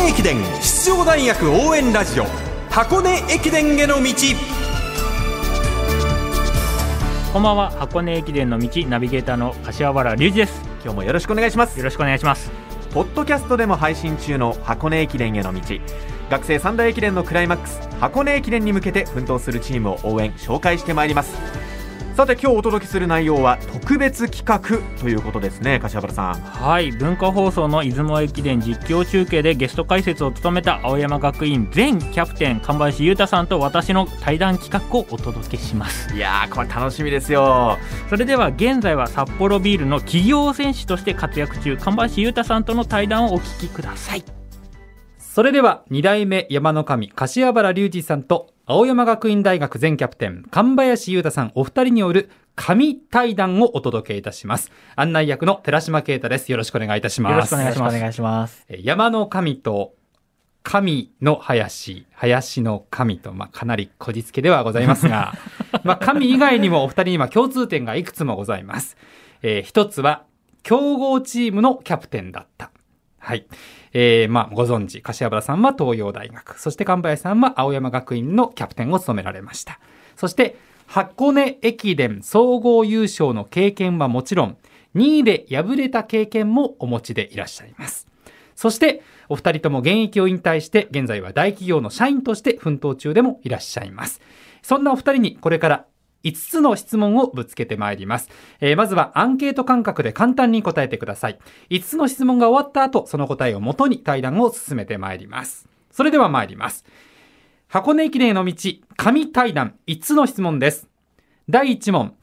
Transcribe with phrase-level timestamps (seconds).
[0.00, 2.24] 根駅伝出場大学応援ラジオ
[2.70, 4.12] 箱根駅伝への道。
[7.34, 10.62] こんばんは箱根駅伝の道ナビゲーターの柏原隆二です。
[10.82, 11.78] 今日もよろしくお願いします。
[11.78, 12.50] よろしくお願いします。
[12.94, 15.60] ポッドキャストでも配信中の箱根駅伝への道。
[16.30, 21.36] 学生三大駅伝のクライマックス箱根駅伝に向けて奮闘するチームを応援紹介してまいります
[22.20, 24.60] さて今日お届けする内容は特別企画
[25.00, 26.34] ということですね柏原さん。
[26.34, 36.14] はい文化放送の出雲駅伝実況中継でゲスト解説を務めた青山学院前キャプテン神林裕太さんと私の対談企画をお届けします。
[36.14, 37.78] いやーこれ楽しみですよ。
[38.10, 44.39] それでは現在は札幌ビールの企業選手として活躍中神林裕太さんとの対談をお聞きください
[45.32, 59.94] それでは2代目山の神柏原隆二さんと青山学院大学前キャプテン神林裕太さんお二人による神対談をお届けいたします案内役の寺島啓太ですよろしくお願いいたしますよろしくお願いします山の神と
[60.64, 65.32] 神の林、林の神と、まあ、かなりこじつけではございますが、
[65.84, 68.98] まあ、神以外にもお二人には共通点がいくつもございます。
[69.42, 70.24] えー一つは、
[70.62, 72.70] 強豪チームのキャプテンだった。
[73.30, 73.46] はい。
[73.92, 79.78] えーまあ、ご存知、柏原さんは東洋大学、そして神林さんは青山学院のキャプテンを務められました。
[80.16, 80.56] そして、
[80.88, 84.56] 箱根駅伝総合優勝の経験はもちろん、
[84.96, 88.08] 2位で敗れた経験もお持ちでいらっしゃいます。
[88.56, 94.20] そして、お二人とも現役を引退して、現在は大企業の社員として奮闘中でもいらっしゃいます。
[94.62, 95.86] そんなお二人にこれから
[96.24, 98.28] 5つの質問をぶつけてまいります。
[98.60, 101.38] えーまずはアンケート感覚で簡単に答えてください。
[101.70, 105.68] 5つの質問が終わった後、その答えをもとに対談を進めてまいります。
[105.90, 106.84] それでは参ります。
[107.68, 108.54] 箱根駅伝への道、
[108.96, 110.88] 神対談5つの質問です。
[111.48, 112.16] 第1問。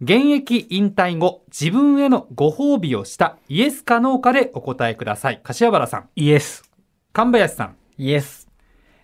[0.00, 5.40] 現役引退後、自分へのご褒美をしたイエスかノーかでお答えください。
[5.42, 6.68] 柏原さん、イエス
[7.12, 7.76] 神林さん。
[7.96, 8.48] イエス。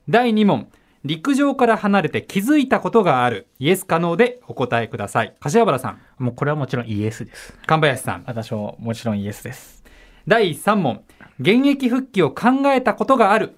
[0.09, 0.69] 第2問。
[1.03, 5.35] 陸上から離れて気づいたことがあるイエスかノーでお答えください。
[5.41, 8.25] 柏原さん、もうこれはもちろんイエスです神林さん。
[8.27, 9.83] 私ももちろんイエスです。
[10.29, 11.03] 第3問。
[11.41, 13.55] 現役復帰を考えたことがある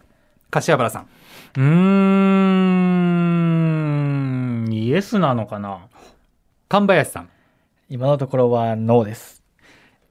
[0.50, 1.08] 柏原さん。
[1.56, 1.62] うー
[4.69, 5.88] んイエスなのかな？
[6.69, 7.28] 神林さん。
[7.88, 9.42] 今のところはノーです。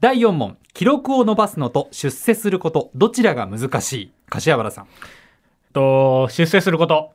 [0.02, 0.58] 第4問。
[0.74, 4.12] 記録を伸ばすのと出世すること、どちらが難しい？
[4.30, 4.88] 柏原さん。
[5.74, 7.14] と出世すること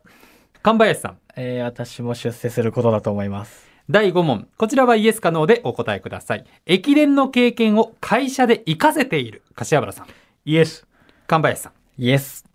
[0.66, 1.18] 神林さん。
[1.36, 3.68] えー私も出世することだと思います。
[3.88, 4.48] 第5問。
[4.56, 6.44] こちらはイエスかノーでお答えください。
[6.66, 10.06] 駅伝の経験を会社で活かせている柏原さん。
[10.44, 10.84] イエス
[11.28, 11.72] 神林さん。
[12.02, 12.46] イエス。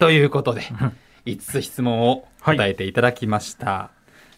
[0.00, 0.62] ということで、
[1.26, 3.92] 5つ質問を答えていただきました。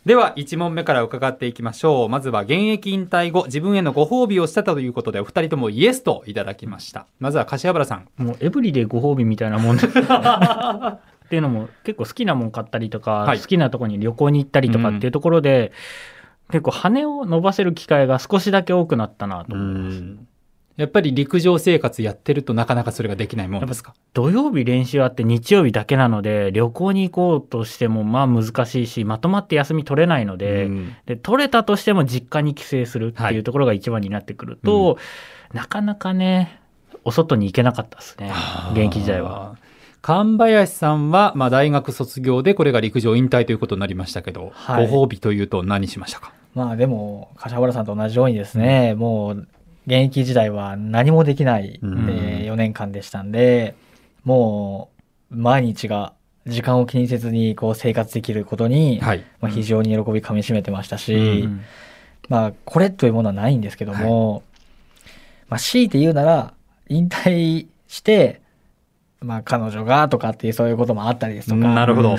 [0.05, 2.09] では、1問目から伺っていきましょう。
[2.11, 7.07] まずは、現役引退後、自分へのご褒美をしたということで、お二人ともイエスといただきました。
[7.19, 8.09] まずは、柏原さん。
[8.17, 9.89] もうエブリデイご褒美みたいなもんです
[11.31, 13.39] っていうのも結構好きなもん買ったりとか、はい。
[13.39, 15.71] 好きなとこに旅行に行ったりとかっていうところで、
[16.51, 20.05] 結構羽を伸ばせる機会が少しだけ多くなったなと思います。
[20.77, 23.95] やっぱり陸上生活やってるとなかなかそれができないもんですか？
[24.15, 30.97] 土曜日練習あって日曜日だけなので旅行に行こうとしてもまあ難しいしまとまって休み取れないので,、うん。
[31.07, 34.97] で取れたとしても実家に帰省するっていうところが一番になってくると、
[35.53, 36.61] なかなかね
[37.05, 38.33] お外に行けなかったですね
[38.73, 39.57] 現役時代は。
[40.03, 44.89] 神林さんは、まあ、大学卒業で、これが陸上引退ということになりましたけど、はい。
[44.89, 46.33] ご褒美というと何しましたか？
[46.55, 49.47] まあでも、柏原さんと同じようにですね、もう、
[49.87, 52.09] 現役時代は何もできない、うん。
[52.09, 53.75] え4年間でしたんで、
[54.25, 54.91] も
[55.31, 56.15] う、毎日が
[56.47, 59.25] 時間を気にせずにこう生活できることに、はい。
[59.41, 61.61] まあ、非常に喜びかみしめてましたし、うん。
[62.29, 64.43] まあ、これというものはないんですけども、
[65.49, 66.55] まあ、強いて言うなら、
[66.89, 68.41] 引退して、
[69.23, 72.17] まあ、彼女がとかっていうそういうこともあったりですとか、なるほど。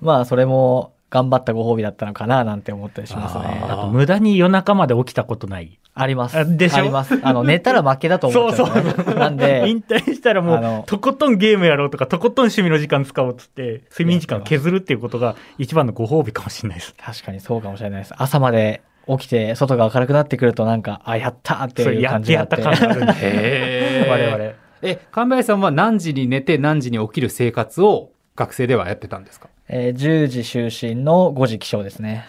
[0.00, 3.64] まあ、それも頑張ったご褒美だったのかななんて思ったりしますね。
[3.68, 5.78] あと無駄に夜中まで起きたことない。
[5.94, 6.38] あります。
[6.38, 6.76] あでしょ？
[6.78, 7.18] あります。
[7.22, 9.14] あの、寝たら負けだと思っちゃうんですよね。
[9.14, 16.94] なんで、 引退したらもうとことんゲームやろうとかとことん趣味の時間使おうっつって睡眠時間削るっていうことが一番のご褒美かもしれないです。
[17.02, 18.14] 確かにそうかもしれないです。
[18.16, 22.60] 朝まで起きて、外が明るくなってくるとなんか、あ、やったーっていう感じになって。
[22.60, 24.52] やった感があるんで 我々。
[24.82, 29.48] え、神林さんは何時に寝て何時に起きる生活を学生ではやってたんですか？
[29.68, 32.24] えー10時就寝の5時起床ですね。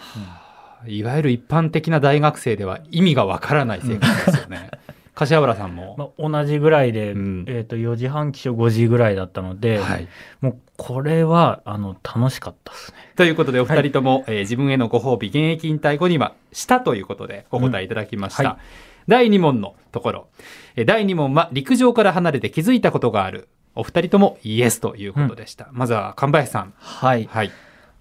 [0.86, 4.70] いわゆる一般的な大学生では意味がわからない生活ですよね。
[5.14, 5.96] 柏原さんも？
[6.18, 10.08] まあ、同じぐらいで、うんえっ、と、4時半起床5時ぐらいだったので、はい。
[10.40, 12.96] もうこれは、あの、楽しかったですね。
[13.16, 18.42] ということで、お二人とも、えー自分へのご褒美、現役引退後には、したということでお答えいただきました。
[18.42, 18.56] うんはい
[19.10, 20.26] 第2問のところ。
[20.76, 23.48] えー第2問は、陸上から離れて気づいたことがある。
[23.74, 25.68] お二人ともイエスということでした。
[25.72, 26.74] まずは神林さん。
[26.76, 27.28] はい。
[27.30, 27.50] はい。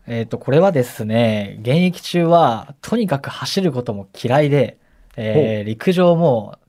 [0.07, 4.77] えっ、と、これはですね、現役中は、とにかく走ることも嫌いで、
[5.17, 6.59] えー陸上も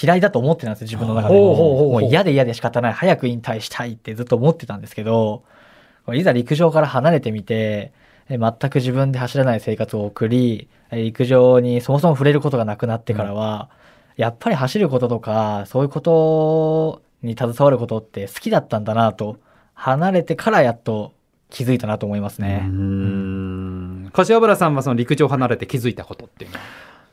[0.00, 1.54] 嫌いだと思ってたんですよ、自分の中でも。
[1.92, 5.44] もう嫌で嫌で仕方ない、早く引退したいってずっと思ってたんですけど、
[6.14, 7.92] いざ陸上から離れてみて、
[8.30, 13.68] えー全く自分で走らない生活を送り、えー陸上にそもそも触れることがなくなってからは、
[14.16, 19.38] やっぱり走ることとか、そういうことに携わることって好きだったんだなと、
[19.74, 21.12] 離れてからやっと
[21.50, 22.62] 気づいたなと思いますね。
[22.64, 24.10] うん。
[24.12, 26.62] 柏原さんはその陸上離れて気づいたことっていうのは？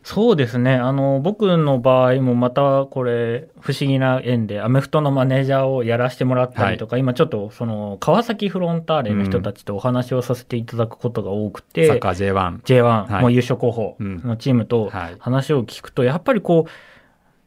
[0.04, 0.76] そうですね。
[0.76, 12.62] あの僕の場合もまたこれ不思議な縁でアメフトのマネージャーをやらせてもらったりとか、今ちょっとその川崎フロンターレの人たちとお話をさせていただくことが多くて、サッカー J1。
[12.62, 13.22] J1、はい。
[13.22, 15.16] もう優勝候補のチームとはい。
[15.20, 16.70] 話を聞くと、やっぱりこう、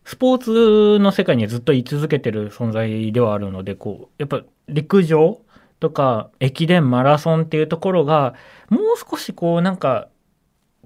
[0.04, 5.40] スポーツの世界にずっと居続けてる存在ではあるので、こう、やっぱ陸上
[5.80, 8.34] とか駅伝、マラソンっていうところが、
[8.68, 10.08] もう少しこう、なんか、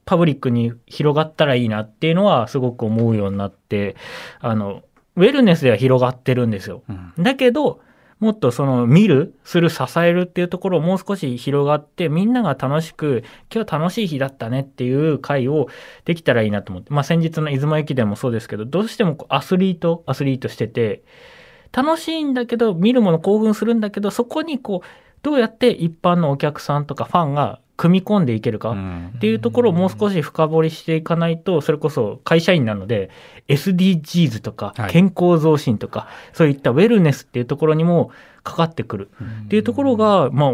[0.06, 3.96] パブリックに広がったらいいなっていうのはすごく思うようになって、
[4.40, 4.82] あの、
[5.16, 6.82] ウェルネスでは広がってるんですよ。
[6.88, 7.80] うんだけど、
[8.20, 15.68] もっとその見る、する、支えるっていうところをもう少し広がって、みんなが楽しく、今日楽しい日だったねっていう会を
[16.06, 16.94] できたらいいなと思って。
[16.94, 21.02] まあ先日の出雲駅伝もそうですけど、どうしてもこうアスリート、アスリートしてて、
[21.72, 28.70] 楽しいんだけど、見るもの興奮するんだけど、そこにこう、どうやって一般のお客さんとかファンが組み込んでいけるか。
[28.70, 33.10] うんっていうところをもう少し深掘りしていかないと、それこそ会社員なので、
[33.48, 38.10] SDGs とかはい健康増進とか、そういったウェルネスっていうところにも
[38.42, 39.10] かかってくる
[39.44, 40.52] っていうところが、まあ、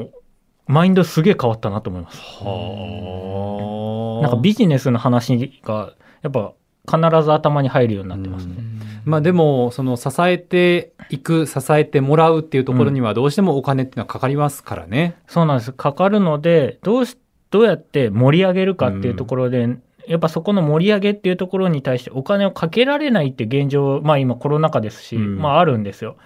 [0.66, 2.20] マインドすげえ変わったなと思います。
[2.20, 5.92] はあなんかビジネスの話が、
[6.22, 6.52] やっぱ
[6.87, 8.56] 必ず頭に入るようになってますね。
[9.05, 15.17] まあでもその支えていく支えてもらうっていうところにはどうしてもお金っていうのはかかりますからね。
[15.26, 15.73] そうなんです。
[15.73, 17.17] かかるので、どうし、
[17.50, 19.76] どうやって盛り上げるかっていうところで、
[20.06, 26.17] やっぱそこの盛り上げっていうところに対してお金をかけられないって現状、まあ今コロナ禍ですし、うんまああるんですよ。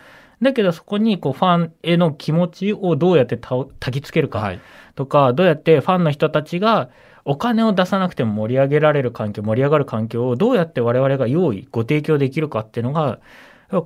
[0.42, 4.60] だけどそこにこうファンへの気持ちをどうやってた焚きつけるかはい。
[4.94, 6.88] とか、どうやってファンの人たちが
[7.24, 13.18] お金を出さなくても盛り上げられる環境、盛り上がる環境をどうやって我々が用意、ご提供できるかっていうのが、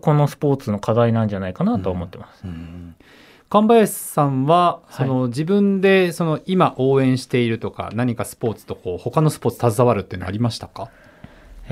[0.00, 2.42] このスポーツの課題なんじゃないかなと思ってます。
[2.44, 2.94] うん
[3.48, 10.88] 神林さんははいその自分でその今応援しているとか何かスポーツとこう他のスポーツ携わるっていうのはありましたか？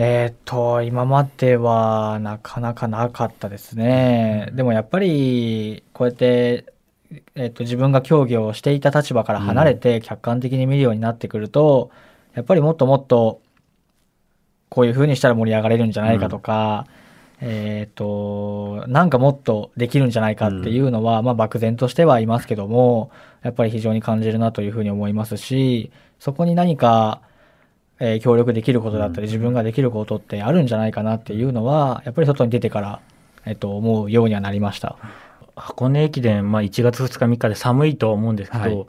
[0.00, 4.48] えーっと、今まではなかなかなかったですね。
[4.52, 6.66] でもやっぱり、こうやって、
[7.34, 11.90] えーっと、自分が競技をしていた立場から離れて客観的に見るようになってくると、
[12.34, 13.40] やっぱりもっともっと、
[14.68, 16.86] こういう風にしたら盛り上がれるんじゃないかとか、
[17.40, 23.10] えーっと、なんかもっとできるんじゃないかっていうのは、まあ漠然としてはいますけども、
[23.42, 25.90] やっぱり非常に感じるなというふうに思いますし、
[26.20, 27.20] そこに何か、
[28.00, 33.00] えー協力できることだったり、自分ができることってあるんじゃないかなっていうのは、やっぱり外に出てから、
[33.44, 34.96] えっと、思うようにはなりました。
[35.56, 38.86] 箱根駅伝、まあ、1月2日3日で寒いとは思うんですけど、はい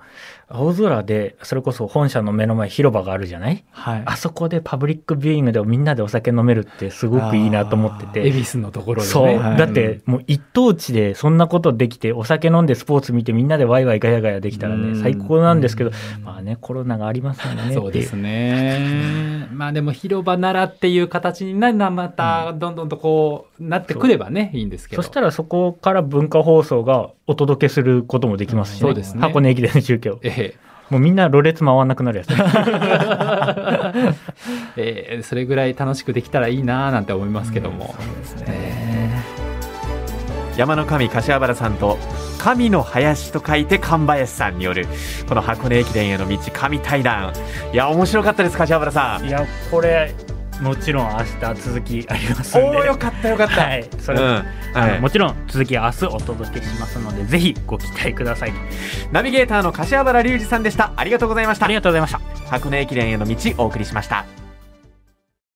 [0.51, 3.63] 青空でそれこそ本社の目の前広場があるじゃない？
[3.71, 4.03] はい。
[4.05, 8.27] あそこでパブリックビューイングでみんなでお酒飲めるってすごくいいなと思ってて。
[8.27, 9.13] 恵比寿のところでね。
[9.13, 15.91] そう、はいだってもう一等地でそんなことできてお酒飲んでスポーツ見てみんなでワイワイガヤガヤできたらうんね最高なんですけど
[16.23, 19.47] まあねコロナがありますよねっていそうですね。
[19.53, 25.01] まあでも広場ならっていう形になるのはまたどんどんとこうなってくればね、いいんですけど。
[25.01, 28.81] そしたらそこから文化放送がお届けすることもできますし、ね。
[28.81, 29.21] そうですね。
[29.21, 30.19] 箱根駅伝の中継を。
[30.23, 30.55] え
[30.89, 32.29] もうみんなろれつ回らなくなるやつ。
[32.29, 32.35] ね
[34.75, 35.19] ええ。
[35.19, 37.93] ーそれぐらい楽しくできたらいいなーなんて思いますけども。
[40.57, 41.99] 山の神柏原さんと
[42.39, 44.87] 神の林と書いて神林さんによる
[45.27, 47.31] この箱根駅伝への道神対談。
[47.71, 49.27] いや面白かったです柏原さん。
[49.27, 50.15] いやこれ
[50.61, 52.67] もちろん明日続きありますんで。
[52.67, 54.95] おおよかったよかった、はいそれ、うんあはい。
[54.95, 58.53] のもちろん続きは明日お届けしますのでぜひご期待ください。
[59.11, 60.93] ナビゲーターの柏原隆二さんでした。
[60.95, 61.65] ありがとうございました。
[61.65, 62.19] ありがとうございました。
[62.49, 64.25] 箱根駅伝への道お送りしました